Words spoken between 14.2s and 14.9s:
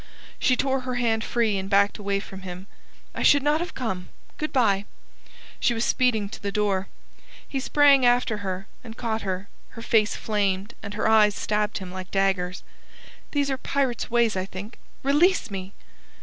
I think!